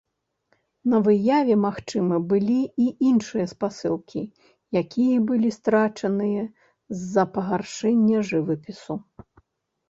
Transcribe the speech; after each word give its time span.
На 0.91 0.99
выяве, 1.07 1.55
магчыма, 1.65 2.15
былі 2.31 2.55
і 2.83 2.87
іншыя 3.09 3.45
спасылкі, 3.51 4.23
якія 4.81 5.19
былі 5.33 5.49
страчаныя 5.59 6.47
з-за 6.97 7.27
пагаршэння 7.37 8.25
жывапісу. 8.33 8.93